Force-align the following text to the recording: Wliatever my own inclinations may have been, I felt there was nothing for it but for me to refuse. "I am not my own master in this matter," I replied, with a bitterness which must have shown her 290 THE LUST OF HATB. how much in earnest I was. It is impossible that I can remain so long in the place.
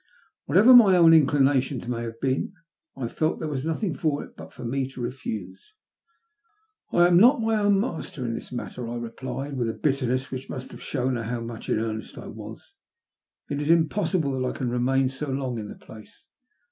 Wliatever 0.49 0.75
my 0.75 0.97
own 0.97 1.13
inclinations 1.13 1.87
may 1.87 2.01
have 2.01 2.19
been, 2.19 2.53
I 2.97 3.07
felt 3.07 3.37
there 3.37 3.47
was 3.47 3.63
nothing 3.67 3.93
for 3.93 4.23
it 4.23 4.35
but 4.35 4.51
for 4.51 4.65
me 4.65 4.89
to 4.89 4.99
refuse. 4.99 5.75
"I 6.91 7.05
am 7.07 7.17
not 7.17 7.39
my 7.39 7.53
own 7.57 7.79
master 7.79 8.25
in 8.25 8.33
this 8.33 8.51
matter," 8.51 8.87
I 8.89 8.95
replied, 8.95 9.55
with 9.57 9.69
a 9.69 9.75
bitterness 9.75 10.31
which 10.31 10.49
must 10.49 10.71
have 10.71 10.81
shown 10.81 11.17
her 11.17 11.21
290 11.25 11.31
THE 11.31 11.53
LUST 11.53 11.53
OF 11.53 11.53
HATB. 11.53 11.53
how 11.53 11.53
much 11.53 11.69
in 11.93 11.95
earnest 11.95 12.17
I 12.17 12.25
was. 12.27 12.73
It 13.51 13.61
is 13.61 13.69
impossible 13.69 14.41
that 14.41 14.47
I 14.49 14.57
can 14.57 14.71
remain 14.71 15.07
so 15.09 15.29
long 15.29 15.59
in 15.59 15.67
the 15.67 15.75
place. 15.75 16.23